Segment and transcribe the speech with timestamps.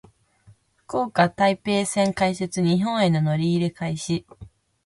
[0.87, 2.59] 福岡・台北線開設。
[2.63, 4.25] 日本への乗り入れ開始。